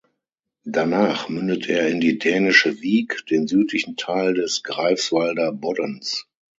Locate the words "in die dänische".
1.87-2.81